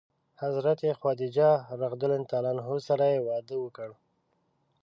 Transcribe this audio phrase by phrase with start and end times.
[0.41, 1.49] حضرت خدیجه
[1.81, 2.03] رض
[2.87, 3.89] سره یې واده وکړ.